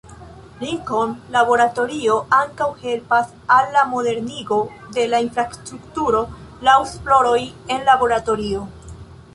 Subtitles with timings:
[0.61, 4.59] Lincoln Laboratorio ankaŭ helpas al la modernigo
[4.97, 6.25] de la infrastrukturo
[6.71, 7.39] laŭ esploroj
[7.77, 8.67] en laboratorio.